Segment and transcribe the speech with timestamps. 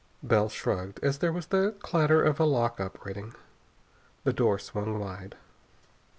[0.23, 3.35] Bell shrugged as there was the clatter of a lock operating.
[4.23, 5.35] The door swung wide.